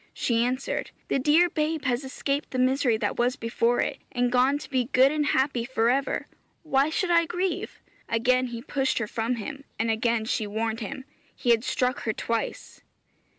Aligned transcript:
She 0.15 0.43
answered, 0.43 0.89
'The 1.09 1.19
dear 1.19 1.47
babe 1.47 1.85
has 1.85 2.03
escaped 2.03 2.49
the 2.49 2.57
misery 2.57 2.97
that 2.97 3.19
was 3.19 3.35
before 3.35 3.81
it, 3.81 3.99
and 4.11 4.31
gone 4.31 4.57
to 4.57 4.67
be 4.67 4.85
good 4.85 5.11
and 5.11 5.27
happy 5.27 5.63
for 5.63 5.91
ever. 5.91 6.25
Why 6.63 6.89
should 6.89 7.11
I 7.11 7.27
grieve?' 7.27 7.79
Again 8.09 8.47
he 8.47 8.63
pushed 8.63 8.97
her 8.97 9.05
from 9.05 9.35
him, 9.35 9.63
and 9.77 9.91
again 9.91 10.25
she 10.25 10.47
warned 10.47 10.79
him; 10.79 11.05
he 11.35 11.51
had 11.51 11.63
struck 11.63 11.99
her 11.99 12.13
twice. 12.13 12.81